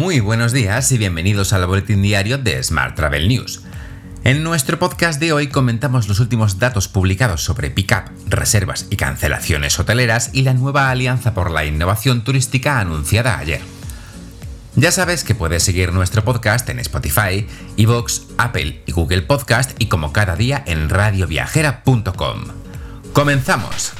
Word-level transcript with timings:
Muy 0.00 0.20
buenos 0.20 0.52
días 0.52 0.90
y 0.92 0.96
bienvenidos 0.96 1.52
al 1.52 1.66
boletín 1.66 2.00
diario 2.00 2.38
de 2.38 2.62
Smart 2.62 2.96
Travel 2.96 3.28
News. 3.28 3.60
En 4.24 4.42
nuestro 4.42 4.78
podcast 4.78 5.20
de 5.20 5.34
hoy 5.34 5.48
comentamos 5.48 6.08
los 6.08 6.20
últimos 6.20 6.58
datos 6.58 6.88
publicados 6.88 7.44
sobre 7.44 7.68
pickup, 7.68 8.04
reservas 8.26 8.86
y 8.88 8.96
cancelaciones 8.96 9.78
hoteleras 9.78 10.30
y 10.32 10.40
la 10.40 10.54
nueva 10.54 10.88
alianza 10.88 11.34
por 11.34 11.50
la 11.50 11.66
innovación 11.66 12.24
turística 12.24 12.80
anunciada 12.80 13.36
ayer. 13.36 13.60
Ya 14.74 14.90
sabes 14.90 15.22
que 15.22 15.34
puedes 15.34 15.64
seguir 15.64 15.92
nuestro 15.92 16.24
podcast 16.24 16.66
en 16.70 16.78
Spotify, 16.78 17.46
Evox, 17.76 18.22
Apple 18.38 18.82
y 18.86 18.92
Google 18.92 19.20
Podcast 19.20 19.72
y 19.78 19.88
como 19.88 20.14
cada 20.14 20.34
día 20.34 20.64
en 20.66 20.88
radioviajera.com. 20.88 22.44
¡Comenzamos! 23.12 23.92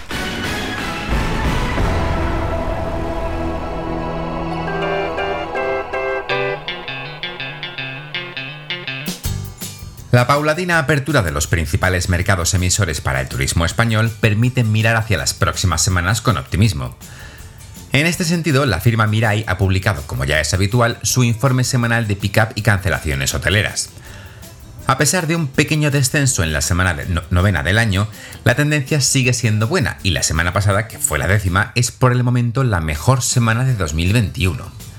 La 10.13 10.27
paulatina 10.27 10.81
apertura 10.81 11.23
de 11.23 11.31
los 11.31 11.47
principales 11.47 12.09
mercados 12.09 12.53
emisores 12.55 13.01
para 13.01 13.21
el 13.21 13.29
turismo 13.29 13.65
español 13.65 14.11
permite 14.21 14.65
mirar 14.65 14.97
hacia 14.97 15.17
las 15.17 15.35
próximas 15.35 15.83
semanas 15.83 16.21
con 16.21 16.37
optimismo. 16.37 16.97
En 17.93 18.07
este 18.07 18.25
sentido, 18.25 18.67
la 18.67 18.81
firma 18.81 19.07
Mirai 19.07 19.45
ha 19.47 19.57
publicado, 19.57 20.03
como 20.09 20.25
ya 20.25 20.41
es 20.41 20.53
habitual, 20.53 20.99
su 21.03 21.23
informe 21.23 21.63
semanal 21.63 22.09
de 22.09 22.17
pick-up 22.17 22.49
y 22.57 22.63
cancelaciones 22.63 23.35
hoteleras. 23.35 23.91
A 24.89 24.99
pesar 24.99 25.29
de 25.29 25.37
un 25.37 25.47
pequeño 25.47 25.93
descenso 25.93 26.43
en 26.43 26.53
la 26.53 26.61
semana 26.61 26.97
novena 27.31 27.63
del 27.63 27.79
año, 27.79 28.09
la 28.43 28.57
tendencia 28.57 29.01
sigue 29.01 29.33
siendo 29.33 29.69
buena 29.69 29.99
y 30.03 30.11
la 30.11 30.25
semana 30.25 30.53
pasada, 30.53 30.89
que 30.89 30.99
fue 30.99 31.21
la 31.21 31.29
décima, 31.29 31.71
es 31.77 31.93
por 31.93 32.11
el 32.11 32.25
momento 32.25 32.65
la 32.65 32.81
mejor 32.81 33.23
semana 33.23 33.65
de 33.65 33.77
2021. 33.77 34.90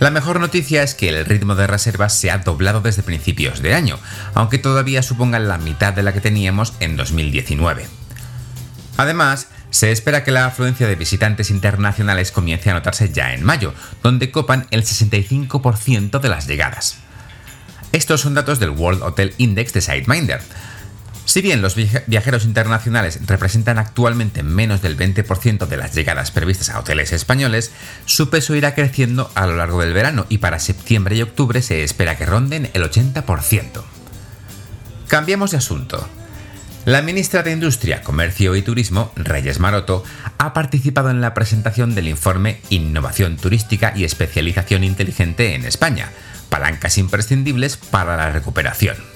La 0.00 0.10
mejor 0.10 0.40
noticia 0.40 0.82
es 0.82 0.94
que 0.94 1.08
el 1.08 1.24
ritmo 1.24 1.54
de 1.54 1.66
reservas 1.66 2.18
se 2.18 2.30
ha 2.30 2.38
doblado 2.38 2.80
desde 2.80 3.02
principios 3.02 3.62
de 3.62 3.74
año, 3.74 3.98
aunque 4.34 4.58
todavía 4.58 5.02
supongan 5.02 5.48
la 5.48 5.58
mitad 5.58 5.92
de 5.92 6.02
la 6.02 6.12
que 6.12 6.20
teníamos 6.20 6.74
en 6.80 6.96
2019. 6.96 7.86
Además, 8.96 9.48
se 9.70 9.90
espera 9.90 10.22
que 10.24 10.30
la 10.30 10.46
afluencia 10.46 10.86
de 10.86 10.94
visitantes 10.94 11.50
internacionales 11.50 12.32
comience 12.32 12.70
a 12.70 12.74
notarse 12.74 13.10
ya 13.12 13.34
en 13.34 13.44
mayo, 13.44 13.74
donde 14.02 14.30
copan 14.30 14.66
el 14.70 14.84
65% 14.84 16.20
de 16.20 16.28
las 16.28 16.46
llegadas. 16.46 16.98
Estos 17.92 18.20
son 18.20 18.34
datos 18.34 18.58
del 18.58 18.70
World 18.70 19.02
Hotel 19.02 19.34
Index 19.38 19.72
de 19.72 19.80
SiteMinder, 19.80 20.40
si 21.24 21.40
bien 21.40 21.62
los 21.62 21.74
viajeros 21.74 22.44
internacionales 22.44 23.18
representan 23.26 23.78
actualmente 23.78 24.42
menos 24.42 24.82
del 24.82 24.96
20% 24.96 25.66
de 25.66 25.76
las 25.76 25.94
llegadas 25.94 26.30
previstas 26.30 26.70
a 26.70 26.78
hoteles 26.78 27.12
españoles, 27.12 27.72
su 28.04 28.28
peso 28.28 28.54
irá 28.54 28.74
creciendo 28.74 29.30
a 29.34 29.46
lo 29.46 29.56
largo 29.56 29.80
del 29.80 29.94
verano 29.94 30.26
y 30.28 30.38
para 30.38 30.58
septiembre 30.58 31.16
y 31.16 31.22
octubre 31.22 31.62
se 31.62 31.82
espera 31.82 32.16
que 32.16 32.26
ronden 32.26 32.70
el 32.74 32.82
80%. 32.82 33.82
Cambiemos 35.08 35.52
de 35.52 35.56
asunto. 35.56 36.06
La 36.84 37.00
ministra 37.00 37.42
de 37.42 37.52
Industria, 37.52 38.02
Comercio 38.02 38.54
y 38.56 38.62
Turismo, 38.62 39.10
Reyes 39.16 39.58
Maroto, 39.58 40.04
ha 40.36 40.52
participado 40.52 41.08
en 41.08 41.22
la 41.22 41.32
presentación 41.32 41.94
del 41.94 42.08
informe 42.08 42.60
Innovación 42.68 43.38
Turística 43.38 43.94
y 43.96 44.04
Especialización 44.04 44.84
Inteligente 44.84 45.54
en 45.54 45.64
España, 45.64 46.10
palancas 46.50 46.98
imprescindibles 46.98 47.78
para 47.78 48.18
la 48.18 48.30
recuperación. 48.30 49.13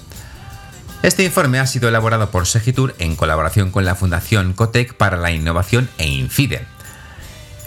Este 1.02 1.24
informe 1.24 1.60
ha 1.60 1.66
sido 1.66 1.88
elaborado 1.88 2.30
por 2.30 2.46
Segitur 2.46 2.94
en 2.98 3.14
colaboración 3.14 3.70
con 3.70 3.84
la 3.84 3.94
Fundación 3.94 4.52
Cotec 4.52 4.94
para 4.94 5.16
la 5.16 5.30
Innovación 5.30 5.88
e 5.96 6.08
Infide. 6.08 6.66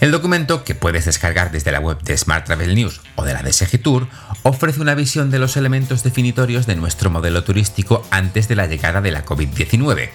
El 0.02 0.10
documento, 0.10 0.64
que 0.64 0.74
puedes 0.74 1.06
descargar 1.06 1.50
desde 1.50 1.72
la 1.72 1.80
web 1.80 1.98
de 2.02 2.18
Smart 2.18 2.44
Travel 2.44 2.74
News 2.74 3.00
o 3.16 3.24
de 3.24 3.32
la 3.32 3.42
de 3.42 3.52
Segitur, 3.52 4.06
ofrece 4.42 4.80
una 4.80 4.94
visión 4.94 5.30
de 5.30 5.38
los 5.38 5.56
elementos 5.56 6.02
definitorios 6.02 6.66
de 6.66 6.76
nuestro 6.76 7.08
modelo 7.08 7.42
turístico 7.42 8.04
antes 8.10 8.48
de 8.48 8.56
la 8.56 8.66
llegada 8.66 9.00
de 9.00 9.12
la 9.12 9.24
COVID-19 9.24 10.10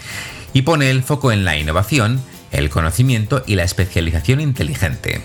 y 0.53 0.61
pone 0.61 0.91
el 0.91 1.03
foco 1.03 1.31
en 1.31 1.43
la 1.43 1.57
innovación, 1.57 2.21
el 2.51 2.69
conocimiento 2.69 3.43
y 3.47 3.55
la 3.55 3.63
especialización 3.63 4.41
inteligente. 4.41 5.21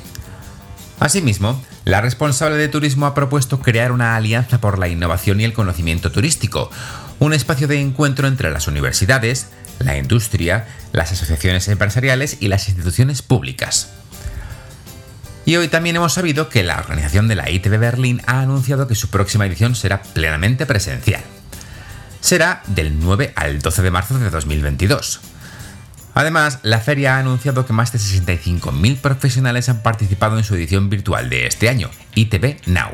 Asimismo, 1.03 1.61
la 1.85 2.01
responsable 2.01 2.57
de 2.59 2.69
turismo 2.69 3.07
ha 3.07 3.15
propuesto 3.15 3.59
crear 3.59 3.91
una 3.91 4.15
alianza 4.15 4.61
por 4.61 4.79
la 4.79 4.87
innovación 4.87 5.41
y 5.41 5.45
el 5.45 5.53
conocimiento 5.53 6.13
turístico, 6.13 6.71
un 7.19 7.33
espacio 7.33 7.67
de 7.67 7.81
encuentro 7.81 8.29
entre 8.29 8.53
las 8.53 8.69
universidades, 8.69 9.49
la 9.81 9.99
industria, 9.99 10.69
las 10.93 11.11
asociaciones 11.11 11.67
empresariales 11.67 12.37
y 12.39 12.47
las 12.47 12.69
instituciones 12.69 13.21
públicas. 13.21 13.89
Y 15.45 15.57
hoy 15.57 15.67
también 15.67 15.97
hemos 15.97 16.13
sabido 16.13 16.49
que 16.49 16.63
la 16.63 16.79
organización 16.79 17.27
de 17.27 17.35
la 17.35 17.51
ITB 17.51 17.79
Berlín 17.79 18.23
ha 18.27 18.39
anunciado 18.39 18.87
que 18.87 18.95
su 18.95 19.11
próxima 19.11 19.45
edición 19.45 19.75
será 19.75 20.05
plenamente 20.05 20.67
presencial. 20.67 21.25
Será 22.21 22.63
del 22.69 23.01
9 23.01 23.33
al 23.35 23.61
12 23.61 23.83
de 23.83 23.91
marzo 23.91 24.21
de 24.21 24.31
2022. 24.31 25.32
Además, 26.15 26.59
la 26.63 26.81
feria 26.81 27.17
ha 27.17 27.19
anunciado 27.19 27.65
que 27.65 27.73
más 27.73 27.93
de 27.93 27.99
65.000 27.99 28.99
profesionales 28.99 29.69
han 29.69 29.83
participado 29.83 30.37
en 30.37 30.45
su 30.45 30.55
edición 30.55 30.91
virtual 30.91 31.31
de 31.31 31.47
este 31.47 31.69
año, 31.69 31.91
ITB 32.15 32.67
Now. 32.67 32.91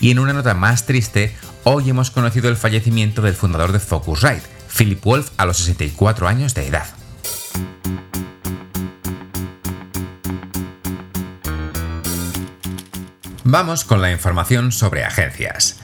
Y 0.00 0.10
en 0.10 0.18
una 0.18 0.32
nota 0.32 0.54
más 0.54 0.86
triste, 0.86 1.34
hoy 1.62 1.88
hemos 1.90 2.10
conocido 2.10 2.48
el 2.48 2.56
fallecimiento 2.56 3.22
del 3.22 3.34
fundador 3.34 3.72
de 3.72 3.78
Focusrite, 3.78 4.42
Philip 4.76 5.02
Wolf, 5.04 5.30
a 5.36 5.46
los 5.46 5.58
64 5.58 6.26
años 6.26 6.54
de 6.54 6.66
edad. 6.66 6.86
Vamos 13.44 13.84
con 13.84 14.00
la 14.00 14.10
información 14.10 14.72
sobre 14.72 15.04
agencias. 15.04 15.78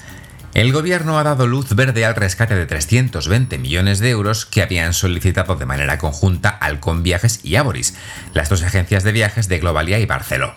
El 0.60 0.74
gobierno 0.74 1.18
ha 1.18 1.22
dado 1.22 1.46
luz 1.46 1.74
verde 1.74 2.04
al 2.04 2.14
rescate 2.14 2.54
de 2.54 2.66
320 2.66 3.56
millones 3.56 3.98
de 3.98 4.10
euros 4.10 4.44
que 4.44 4.60
habían 4.60 4.92
solicitado 4.92 5.56
de 5.56 5.64
manera 5.64 5.96
conjunta 5.96 6.50
Alcon 6.50 7.02
Viajes 7.02 7.40
y 7.42 7.56
Aboris, 7.56 7.94
las 8.34 8.50
dos 8.50 8.62
agencias 8.62 9.02
de 9.02 9.12
viajes 9.12 9.48
de 9.48 9.58
Globalia 9.58 9.98
y 10.00 10.04
Barceló. 10.04 10.54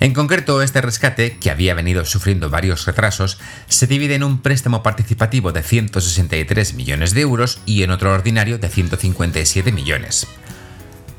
En 0.00 0.12
concreto, 0.12 0.60
este 0.60 0.80
rescate, 0.80 1.38
que 1.38 1.52
había 1.52 1.74
venido 1.74 2.04
sufriendo 2.04 2.50
varios 2.50 2.84
retrasos, 2.84 3.38
se 3.68 3.86
divide 3.86 4.16
en 4.16 4.24
un 4.24 4.42
préstamo 4.42 4.82
participativo 4.82 5.52
de 5.52 5.62
163 5.62 6.74
millones 6.74 7.14
de 7.14 7.20
euros 7.20 7.60
y 7.66 7.84
en 7.84 7.92
otro 7.92 8.12
ordinario 8.12 8.58
de 8.58 8.70
157 8.70 9.70
millones. 9.70 10.26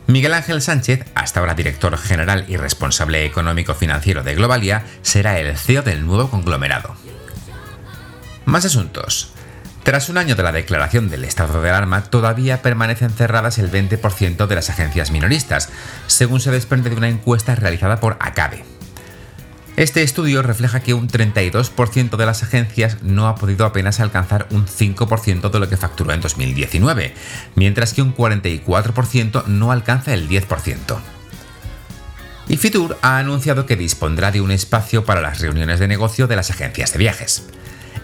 Miguel 0.08 0.34
Ángel 0.34 0.62
Sánchez, 0.62 1.06
hasta 1.16 1.40
ahora 1.40 1.56
director 1.56 1.98
general 1.98 2.44
y 2.50 2.58
responsable 2.58 3.24
económico 3.24 3.76
financiero 3.76 4.24
de 4.24 4.36
Globalia, 4.36 4.84
será 5.04 5.40
el 5.40 5.56
CEO 5.58 5.84
del 5.84 6.06
nuevo 6.06 6.30
conglomerado. 6.30 6.98
Más 8.46 8.66
asuntos. 8.66 9.31
Tras 9.84 10.09
un 10.09 10.18
año 10.18 10.35
de 10.35 10.44
la 10.44 10.52
declaración 10.52 11.09
del 11.09 11.24
estado 11.24 11.62
de 11.62 11.69
alarma, 11.69 12.03
todavía 12.03 12.62
permanecen 12.62 13.09
cerradas 13.09 13.57
el 13.57 13.72
20% 13.72 14.47
de 14.47 14.56
las 14.56 14.69
agencias 14.69 15.12
minoristas, 15.12 15.69
según 16.07 16.40
se 16.40 16.51
desprende 16.51 16.90
de 16.90 16.97
una 16.97 17.09
encuesta 17.09 17.56
realizada 17.56 18.00
por 18.00 18.18
ACABE. 18.19 18.63
Este 19.78 20.03
estudio 20.03 20.44
refleja 20.44 20.81
que 20.81 20.94
un 20.94 21.07
32% 21.07 22.18
de 22.18 22.25
las 22.25 22.44
agencias 22.44 23.01
no 23.01 23.28
ha 23.28 23.35
podido 23.35 23.66
apenas 23.66 24.00
alcanzar 24.00 24.47
un 24.51 24.68
5% 24.68 25.50
de 25.50 25.59
lo 25.59 25.69
que 25.69 25.78
facturó 25.78 26.13
en 26.13 26.22
2019, 26.22 27.13
mientras 27.56 27.94
que 27.94 28.01
un 28.01 28.16
44% 28.16 29.46
no 29.46 29.72
alcanza 29.72 30.13
el 30.13 30.28
10%. 30.28 31.00
Y 32.50 32.57
Fitur 32.57 32.97
ha 33.01 33.18
anunciado 33.18 33.66
que 33.66 33.78
dispondrá 33.78 34.31
de 34.31 34.41
un 34.41 34.51
espacio 34.51 35.06
para 35.06 35.22
las 35.22 35.40
reuniones 35.40 35.80
de 35.80 35.88
negocio 35.88 36.28
de 36.28 36.35
las 36.35 36.51
agencias 36.51 36.91
de 36.91 37.00
viajes. 37.00 37.50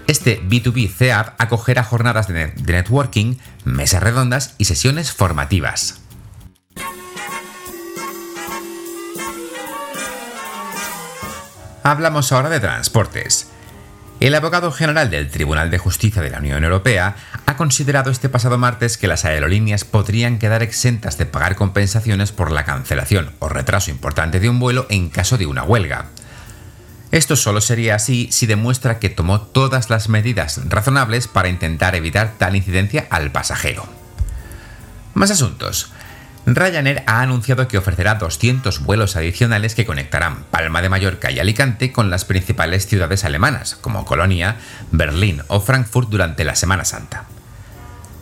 Este 0.08 0.42
B2B 0.42 0.90
CEAP 0.90 1.36
acogerá 1.38 1.84
jornadas 1.84 2.30
de, 2.30 2.54
networking, 2.56 3.36
mesas 3.66 4.02
redondas 4.02 4.56
y 4.58 4.64
sesiones 4.66 5.12
formativas. 5.12 6.00
Hablamos 11.84 12.32
ahora 12.32 12.50
de 12.50 12.62
transportes. 12.62 13.50
El 14.22 14.34
abogado 14.34 14.72
general 14.72 15.12
del 15.12 15.30
Tribunal 15.30 15.70
de 15.70 15.78
Justicia 15.78 16.22
de 16.22 16.30
la 16.30 16.40
Unión 16.40 16.64
Europea 16.64 17.16
ha 17.46 17.58
considerado 17.58 18.10
este 18.10 18.30
pasado 18.30 18.58
martes 18.58 18.98
que 18.98 19.08
las 19.08 19.26
aerolíneas 19.26 19.84
podrían 19.84 20.40
quedar 20.40 20.64
exentas 20.64 21.18
de 21.18 21.26
pagar 21.26 21.56
compensaciones 21.56 22.32
por 22.32 22.52
la 22.52 22.66
cancelación 22.66 23.34
o 23.40 23.50
retraso 23.50 23.92
importante 23.92 24.40
de 24.40 24.50
un 24.50 24.60
vuelo 24.60 24.88
en 24.90 25.10
caso 25.10 25.38
de 25.38 25.46
una 25.46 25.64
huelga. 25.64 26.08
Esto 27.12 27.36
solo 27.36 27.62
sería 27.62 27.96
así 27.96 28.28
si 28.32 28.46
demuestra 28.48 29.00
que 29.00 29.10
tomó 29.10 29.42
todas 29.42 29.90
las 29.90 30.10
medidas 30.10 30.60
razonables 30.68 31.28
para 31.28 31.48
intentar 31.48 31.96
evitar 31.96 32.34
tal 32.38 32.56
incidencia 32.56 33.08
al 33.10 33.32
pasajero. 33.32 33.88
Más 35.14 35.32
asuntos. 35.32 35.92
Ryanair 36.46 37.04
ha 37.08 37.22
anunciado 37.22 37.68
que 37.68 37.78
ofrecerá 37.78 38.16
200 38.16 38.82
vuelos 38.84 39.16
adicionales 39.16 39.76
que 39.76 39.86
conectarán 39.86 40.46
Palma 40.50 40.82
de 40.82 40.90
Mallorca 40.90 41.30
y 41.30 41.40
Alicante 41.40 41.92
con 41.92 42.10
las 42.10 42.24
principales 42.24 42.88
ciudades 42.88 43.26
alemanas, 43.26 43.76
como 43.76 44.06
Colonia, 44.06 44.58
Berlín 44.92 45.42
o 45.48 45.60
Frankfurt 45.60 46.10
durante 46.10 46.46
la 46.46 46.56
Semana 46.56 46.86
Santa. 46.86 47.26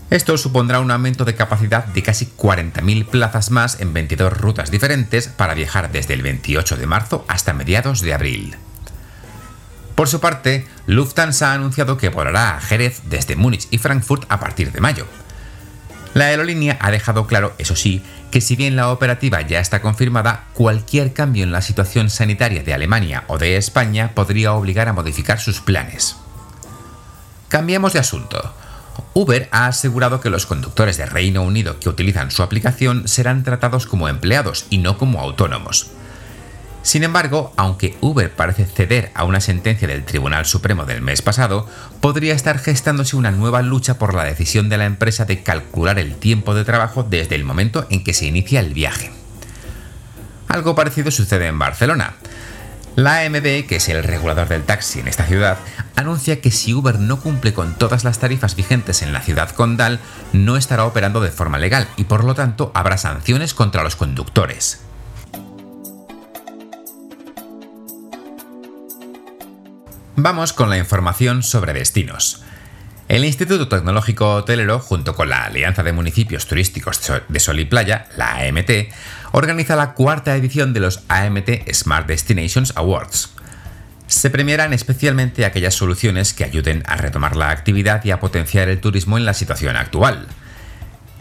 Esto 0.10 0.38
supondrá 0.38 0.80
un 0.80 0.92
aumento 0.92 1.26
de 1.26 1.36
capacidad 1.36 1.86
de 1.86 2.02
casi 2.02 2.28
40.000 2.28 3.06
plazas 3.08 3.52
más 3.52 3.80
en 3.80 3.94
22 3.94 4.34
rutas 4.38 4.72
diferentes 4.72 5.28
para 5.28 5.56
viajar 5.56 5.92
desde 5.92 6.14
el 6.14 6.22
28 6.22 6.78
de 6.78 6.88
marzo 6.88 7.26
hasta 7.28 7.54
mediados 7.54 8.02
de 8.02 8.14
abril. 8.14 8.56
Por 9.96 10.10
su 10.10 10.20
parte, 10.20 10.68
Lufthansa 10.88 11.52
ha 11.52 11.54
anunciado 11.54 11.98
que 11.98 12.10
volará 12.10 12.58
a 12.58 12.62
Jerez 12.62 13.02
desde 13.06 13.38
Múnich 13.38 13.68
y 13.72 13.78
Frankfurt 13.78 14.26
a 14.28 14.40
partir 14.40 14.72
de 14.74 14.82
mayo. 14.82 15.08
La 16.14 16.26
aerolínea 16.26 16.78
ha 16.82 16.92
dejado 16.92 17.28
claro, 17.28 17.54
eso 17.58 17.76
sí, 17.76 18.04
que 18.32 18.42
si 18.42 18.56
bien 18.56 18.76
la 18.76 18.90
operativa 18.90 19.42
ya 19.42 19.60
está 19.60 19.82
confirmada, 19.82 20.46
cualquier 20.54 21.14
cambio 21.14 21.44
en 21.44 21.52
la 21.52 21.62
situación 21.62 22.10
sanitaria 22.10 22.64
de 22.64 22.74
Alemania 22.74 23.24
o 23.28 23.38
de 23.38 23.58
España 23.58 24.12
podría 24.14 24.54
obligar 24.54 24.88
a 24.90 24.94
modificar 24.94 25.40
sus 25.40 25.62
planes. 25.62 26.18
Cambiamos 27.48 27.94
de 27.94 28.00
asunto. 28.00 28.54
Uber 29.14 29.48
ha 29.52 29.68
asegurado 29.68 30.20
que 30.20 30.30
los 30.30 30.46
conductores 30.46 30.98
de 30.98 31.06
Reino 31.06 31.44
Unido 31.44 31.80
que 31.80 31.90
utilizan 31.90 32.32
su 32.32 32.44
aplicación 32.44 33.08
serán 33.08 33.44
tratados 33.44 33.86
como 33.86 34.10
empleados 34.10 34.66
y 34.70 34.80
no 34.80 34.98
como 34.98 35.22
autónomos. 35.22 35.92
Sin 36.86 37.04
embargo, 37.04 37.52
aunque 37.58 37.98
Uber 38.00 38.32
parece 38.32 38.64
ceder 38.68 39.10
a 39.16 39.24
una 39.24 39.42
sentencia 39.42 39.88
del 39.88 40.06
Tribunal 40.06 40.46
Supremo 40.46 40.86
del 40.86 41.02
mes 41.02 41.24
pasado, 41.24 41.68
podría 42.00 42.36
estar 42.36 42.60
gestándose 42.60 43.16
una 43.16 43.32
nueva 43.32 43.64
lucha 43.64 43.98
por 43.98 44.14
la 44.14 44.24
decisión 44.24 44.70
de 44.70 44.78
la 44.78 44.86
empresa 44.86 45.26
de 45.26 45.42
calcular 45.42 45.98
el 45.98 46.16
tiempo 46.16 46.54
de 46.54 46.64
trabajo 46.64 47.02
desde 47.02 47.34
el 47.34 47.44
momento 47.44 47.88
en 47.90 48.04
que 48.04 48.14
se 48.14 48.28
inicia 48.28 48.60
el 48.60 48.76
viaje. 48.76 49.12
Algo 50.48 50.76
parecido 50.76 51.10
sucede 51.10 51.48
en 51.48 51.58
Barcelona. 51.58 52.18
La 52.96 53.22
AMB, 53.22 53.66
que 53.66 53.78
es 53.78 53.90
el 53.90 54.04
regulador 54.04 54.48
del 54.48 54.62
taxi 54.62 55.00
en 55.00 55.08
esta 55.08 55.26
ciudad, 55.26 55.58
anuncia 55.96 56.40
que 56.40 56.52
si 56.52 56.76
Uber 56.76 57.00
no 57.00 57.20
cumple 57.20 57.56
con 57.56 57.74
todas 57.74 58.04
las 58.04 58.20
tarifas 58.20 58.56
vigentes 58.56 59.02
en 59.02 59.12
la 59.12 59.22
ciudad 59.22 59.50
condal, 59.50 60.00
no 60.34 60.56
estará 60.56 60.86
operando 60.86 61.20
de 61.20 61.32
forma 61.32 61.58
legal 61.58 61.88
y 61.98 62.04
por 62.04 62.24
lo 62.24 62.36
tanto 62.36 62.72
habrá 62.76 63.00
sanciones 63.00 63.56
contra 63.56 63.84
los 63.84 63.96
conductores. 63.96 64.86
Vamos 70.18 70.54
con 70.54 70.70
la 70.70 70.78
información 70.78 71.44
sobre 71.44 71.74
destinos. 71.74 72.42
El 73.10 73.26
Instituto 73.26 73.68
Tecnológico 73.68 74.36
Hotelero, 74.36 74.80
junto 74.80 75.14
con 75.14 75.28
la 75.28 75.44
Alianza 75.44 75.84
de 75.84 75.92
Municipios 75.92 76.48
Turísticos 76.48 77.02
de 77.28 77.40
Sol 77.42 77.60
y 77.60 77.66
Playa, 77.66 78.08
la 78.16 78.38
AMT, 78.38 78.94
organiza 79.34 79.76
la 79.76 79.94
cuarta 79.94 80.34
edición 80.38 80.72
de 80.72 80.80
los 80.80 81.04
AMT 81.10 81.70
Smart 81.74 82.08
Destinations 82.08 82.72
Awards. 82.78 83.32
Se 84.08 84.30
premiarán 84.30 84.72
especialmente 84.72 85.44
aquellas 85.44 85.74
soluciones 85.74 86.34
que 86.34 86.46
ayuden 86.46 86.84
a 86.86 86.96
retomar 86.96 87.36
la 87.36 87.50
actividad 87.50 88.06
y 88.06 88.12
a 88.12 88.22
potenciar 88.22 88.70
el 88.70 88.80
turismo 88.80 89.18
en 89.18 89.26
la 89.26 89.34
situación 89.34 89.76
actual. 89.76 90.28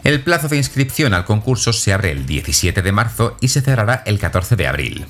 El 0.05 0.21
plazo 0.21 0.47
de 0.47 0.55
inscripción 0.55 1.13
al 1.13 1.25
concurso 1.25 1.73
se 1.73 1.91
abre 1.91 2.11
el 2.11 2.25
17 2.25 2.81
de 2.81 2.91
marzo 2.93 3.35
y 3.41 3.49
se 3.49 3.59
cerrará 3.59 4.03
el 4.05 4.19
14 4.19 4.55
de 4.55 4.67
abril. 4.67 5.05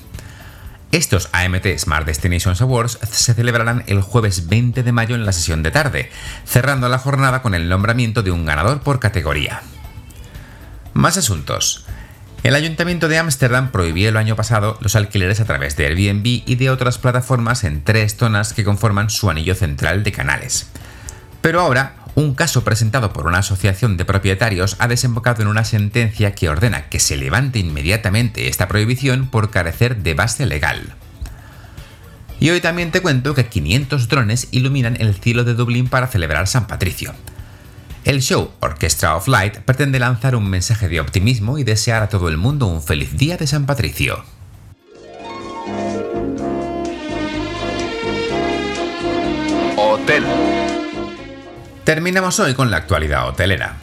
Estos 0.92 1.28
AMT 1.32 1.66
Smart 1.78 2.06
Destinations 2.06 2.60
Awards 2.60 2.98
se 3.10 3.34
celebrarán 3.34 3.84
el 3.86 4.00
jueves 4.02 4.48
20 4.48 4.82
de 4.82 4.92
mayo 4.92 5.14
en 5.14 5.26
la 5.26 5.32
sesión 5.32 5.62
de 5.62 5.70
tarde, 5.70 6.10
cerrando 6.44 6.88
la 6.88 6.98
jornada 6.98 7.42
con 7.42 7.54
el 7.54 7.68
nombramiento 7.68 8.22
de 8.22 8.30
un 8.30 8.46
ganador 8.46 8.80
por 8.80 9.00
categoría. 9.00 9.62
Más 10.94 11.16
asuntos. 11.16 11.84
El 12.42 12.54
Ayuntamiento 12.54 13.08
de 13.08 13.18
Ámsterdam 13.18 13.72
prohibió 13.72 14.08
el 14.08 14.16
año 14.16 14.36
pasado 14.36 14.78
los 14.80 14.94
alquileres 14.94 15.40
a 15.40 15.44
través 15.44 15.76
de 15.76 15.86
Airbnb 15.86 16.24
y 16.46 16.54
de 16.54 16.70
otras 16.70 16.98
plataformas 16.98 17.64
en 17.64 17.82
tres 17.82 18.16
zonas 18.16 18.52
que 18.52 18.64
conforman 18.64 19.10
su 19.10 19.28
anillo 19.28 19.56
central 19.56 20.04
de 20.04 20.12
canales. 20.12 20.68
Pero 21.40 21.60
ahora, 21.60 21.96
un 22.16 22.34
caso 22.34 22.64
presentado 22.64 23.12
por 23.12 23.26
una 23.26 23.38
asociación 23.38 23.98
de 23.98 24.06
propietarios 24.06 24.76
ha 24.78 24.88
desembocado 24.88 25.42
en 25.42 25.48
una 25.48 25.64
sentencia 25.64 26.34
que 26.34 26.48
ordena 26.48 26.88
que 26.88 26.98
se 26.98 27.16
levante 27.16 27.58
inmediatamente 27.58 28.48
esta 28.48 28.68
prohibición 28.68 29.28
por 29.28 29.50
carecer 29.50 29.98
de 29.98 30.14
base 30.14 30.46
legal. 30.46 30.94
Y 32.40 32.48
hoy 32.50 32.62
también 32.62 32.90
te 32.90 33.02
cuento 33.02 33.34
que 33.34 33.46
500 33.46 34.08
drones 34.08 34.48
iluminan 34.50 34.96
el 34.98 35.14
cielo 35.14 35.44
de 35.44 35.52
Dublín 35.52 35.88
para 35.88 36.06
celebrar 36.06 36.48
San 36.48 36.66
Patricio. 36.66 37.14
El 38.04 38.22
show 38.22 38.50
Orchestra 38.60 39.14
of 39.14 39.28
Light 39.28 39.58
pretende 39.58 39.98
lanzar 39.98 40.36
un 40.36 40.48
mensaje 40.48 40.88
de 40.88 41.00
optimismo 41.00 41.58
y 41.58 41.64
desear 41.64 42.02
a 42.02 42.08
todo 42.08 42.30
el 42.30 42.38
mundo 42.38 42.66
un 42.66 42.82
feliz 42.82 43.18
día 43.18 43.36
de 43.36 43.46
San 43.46 43.66
Patricio. 43.66 44.24
Hotel. 49.76 50.24
Terminamos 51.86 52.40
hoy 52.40 52.54
con 52.54 52.72
la 52.72 52.78
actualidad 52.78 53.28
hotelera. 53.28 53.76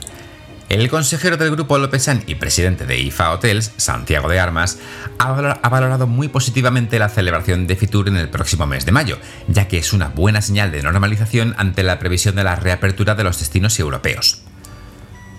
El 0.68 0.90
consejero 0.90 1.38
del 1.38 1.52
grupo 1.52 1.78
Lópezán 1.78 2.22
y 2.28 2.36
presidente 2.36 2.86
de 2.86 3.00
IFA 3.00 3.32
Hotels, 3.32 3.72
Santiago 3.78 4.28
de 4.28 4.42
Armas, 4.42 4.78
ha 5.20 5.70
valorado 5.70 6.06
muy 6.06 6.28
positivamente 6.28 7.00
la 7.00 7.08
celebración 7.08 7.66
de 7.66 7.78
Fitur 7.78 8.10
en 8.10 8.18
el 8.18 8.28
próximo 8.28 8.68
mes 8.68 8.86
de 8.86 8.92
mayo, 8.92 9.20
ya 9.48 9.70
que 9.70 9.78
es 9.78 9.94
una 9.94 10.10
buena 10.10 10.42
señal 10.42 10.70
de 10.74 10.84
normalización 10.84 11.56
ante 11.58 11.82
la 11.82 11.98
previsión 11.98 12.36
de 12.36 12.44
la 12.44 12.58
reapertura 12.58 13.16
de 13.16 13.24
los 13.24 13.40
destinos 13.40 13.80
europeos. 13.80 14.42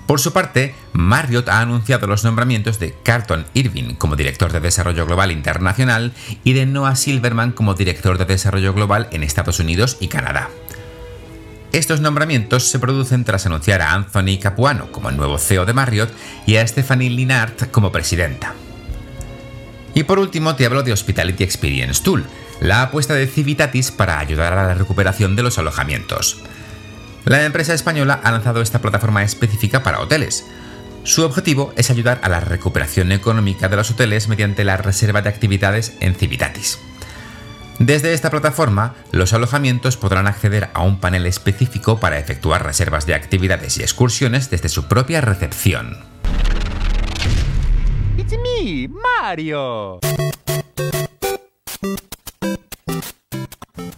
Por 0.07 0.19
su 0.19 0.33
parte, 0.33 0.75
Marriott 0.95 1.51
ha 1.51 1.61
anunciado 1.61 2.07
los 2.07 2.25
nombramientos 2.25 2.79
de 2.79 2.95
Carlton 3.03 3.45
Irving 3.53 3.97
como 3.97 4.17
director 4.17 4.53
de 4.53 4.61
Desarrollo 4.61 5.05
Global 5.05 5.33
Internacional 5.33 6.15
y 6.45 6.55
de 6.55 6.65
Noah 6.65 6.97
Silverman 6.97 7.53
como 7.53 7.75
director 7.75 8.17
de 8.17 8.25
Desarrollo 8.25 8.73
Global 8.73 9.09
en 9.13 9.23
Estados 9.23 9.61
Unidos 9.61 9.99
y 10.01 10.09
Canadá. 10.09 10.49
Estos 11.75 12.01
nombramientos 12.01 12.69
se 12.69 12.79
producen 12.79 13.25
tras 13.25 13.47
anunciar 13.47 13.83
a 13.83 13.95
Anthony 13.95 14.39
Capuano 14.41 14.93
como 14.93 15.09
el 15.09 15.17
nuevo 15.17 15.39
CEO 15.39 15.67
de 15.67 15.73
Marriott 15.73 16.09
y 16.47 16.55
a 16.55 16.65
Stephanie 16.65 17.11
Linart 17.11 17.69
como 17.73 17.91
presidenta. 17.91 18.55
Y 19.93 20.05
por 20.05 20.21
último 20.21 20.55
te 20.55 20.67
hablo 20.67 20.85
de 20.85 20.93
Hospitality 20.93 21.43
Experience 21.43 22.01
Tool, 22.01 22.27
la 22.61 22.83
apuesta 22.83 23.15
de 23.15 23.27
Civitatis 23.27 23.91
para 23.91 24.21
ayudar 24.21 24.53
a 24.53 24.69
la 24.69 24.75
recuperación 24.75 25.35
de 25.35 25.43
los 25.43 25.59
alojamientos. 25.59 26.45
La 27.25 27.45
empresa 27.45 27.75
española 27.75 28.21
ha 28.23 28.31
lanzado 28.31 28.63
esta 28.63 28.81
plataforma 28.81 29.25
específica 29.25 29.83
para 29.83 29.99
hoteles. 29.99 30.45
Su 31.03 31.25
objetivo 31.25 31.75
es 31.77 31.91
ayudar 31.91 32.21
a 32.23 32.29
la 32.29 32.39
recuperación 32.39 33.11
económica 33.11 33.69
de 33.69 33.75
los 33.75 33.91
hoteles 33.91 34.29
mediante 34.29 34.63
la 34.63 34.77
reserva 34.77 35.23
de 35.23 35.31
actividades 35.31 35.95
en 35.99 36.15
Civitatis. 36.15 36.79
Desde 37.87 38.15
esta 38.15 38.31
plataforma, 38.31 38.95
los 39.13 39.35
alojamientos 39.35 39.99
podrán 39.99 40.27
acceder 40.27 40.71
a 40.73 40.83
un 40.83 41.01
panel 41.01 41.27
específico 41.27 42.01
para 42.01 42.19
efectuar 42.19 42.65
reservas 42.65 43.05
de 43.05 43.13
actividades 43.13 43.77
y 43.77 43.83
excursiones 43.83 44.49
desde 44.49 44.71
su 44.71 44.89
propia 44.89 45.21
recepción. 45.21 45.99
Mario. 48.89 50.01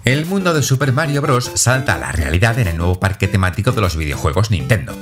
El 0.04 0.26
mundo 0.26 0.52
de 0.52 0.62
Super 0.62 0.92
Mario 0.92 1.22
Bros. 1.22 1.52
salta 1.54 1.94
a 1.94 1.98
la 1.98 2.10
realidad 2.10 2.58
en 2.58 2.66
el 2.66 2.76
nuevo 2.76 2.98
parque 2.98 3.28
temático 3.28 3.70
de 3.70 3.82
los 3.82 3.96
videojuegos 3.96 4.50
Nintendo. 4.50 4.96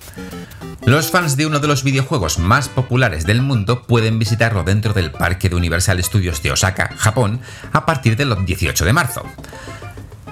Los 0.86 1.10
fans 1.10 1.38
de 1.38 1.46
uno 1.46 1.60
de 1.60 1.68
los 1.68 1.82
videojuegos 1.82 2.38
más 2.38 2.68
populares 2.68 3.24
del 3.24 3.40
mundo 3.40 3.84
pueden 3.84 4.18
visitarlo 4.18 4.64
dentro 4.64 4.92
del 4.92 5.10
Parque 5.10 5.48
de 5.48 5.56
Universal 5.56 6.02
Studios 6.04 6.42
de 6.42 6.52
Osaka, 6.52 6.90
Japón, 6.98 7.40
a 7.72 7.86
partir 7.86 8.16
del 8.16 8.44
18 8.44 8.84
de 8.84 8.92
marzo. 8.92 9.22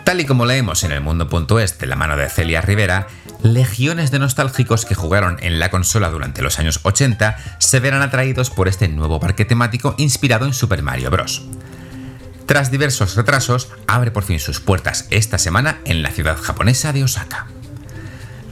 Tal 0.04 0.20
y 0.20 0.26
como 0.26 0.44
leemos 0.44 0.84
en 0.84 0.92
el 0.92 1.00
mundo.es 1.00 1.78
de 1.78 1.86
la 1.86 1.96
mano 1.96 2.18
de 2.18 2.28
Celia 2.28 2.60
Rivera, 2.60 3.06
legiones 3.42 4.10
de 4.10 4.18
nostálgicos 4.18 4.84
que 4.84 4.94
jugaron 4.94 5.38
en 5.40 5.58
la 5.58 5.70
consola 5.70 6.10
durante 6.10 6.42
los 6.42 6.58
años 6.58 6.80
80 6.82 7.38
se 7.58 7.80
verán 7.80 8.02
atraídos 8.02 8.50
por 8.50 8.68
este 8.68 8.88
nuevo 8.88 9.20
parque 9.20 9.46
temático 9.46 9.94
inspirado 9.96 10.44
en 10.44 10.52
Super 10.52 10.82
Mario 10.82 11.10
Bros. 11.10 11.46
Tras 12.44 12.70
diversos 12.70 13.16
retrasos, 13.16 13.68
abre 13.86 14.10
por 14.10 14.24
fin 14.24 14.38
sus 14.38 14.60
puertas 14.60 15.06
esta 15.08 15.38
semana 15.38 15.78
en 15.86 16.02
la 16.02 16.10
ciudad 16.10 16.36
japonesa 16.36 16.92
de 16.92 17.04
Osaka. 17.04 17.46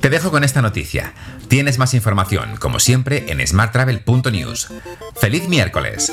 Te 0.01 0.09
dejo 0.09 0.31
con 0.31 0.45
esta 0.45 0.63
noticia. 0.63 1.13
Tienes 1.49 1.79
más 1.79 1.93
información, 1.93 2.57
como 2.57 2.81
siempre, 2.81 3.31
en 3.31 3.47
smarttravel.news. 3.47 4.73
¡Feliz 5.21 5.47
miércoles! 5.49 6.13